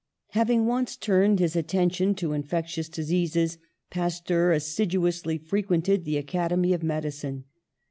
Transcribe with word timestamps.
Having 0.29 0.65
once 0.65 0.97
turned 0.97 1.37
his 1.37 1.55
attention 1.55 2.15
to 2.15 2.29
infec 2.29 2.65
tious 2.65 2.89
diseases, 2.91 3.59
Pasteur 3.91 4.51
assiduously 4.51 5.37
frequented 5.37 6.05
the 6.05 6.17
Academy 6.17 6.73
of 6.73 6.81
Medicine. 6.81 7.43